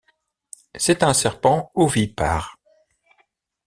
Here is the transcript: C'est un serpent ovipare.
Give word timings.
C'est 0.77 1.03
un 1.03 1.13
serpent 1.13 1.71
ovipare. 1.75 2.57